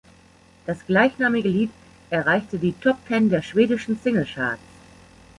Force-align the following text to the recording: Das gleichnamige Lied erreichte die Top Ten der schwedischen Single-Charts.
Das 0.65 0.83
gleichnamige 0.87 1.47
Lied 1.47 1.69
erreichte 2.09 2.57
die 2.57 2.71
Top 2.73 2.97
Ten 3.07 3.29
der 3.29 3.43
schwedischen 3.43 3.99
Single-Charts. 3.99 4.59